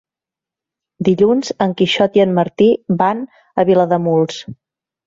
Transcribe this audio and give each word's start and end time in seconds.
Dilluns 1.09 1.53
en 1.67 1.77
Quixot 1.83 2.17
i 2.21 2.27
en 2.27 2.35
Martí 2.41 2.71
van 3.05 3.25
a 3.65 3.69
Vilademuls. 3.73 4.43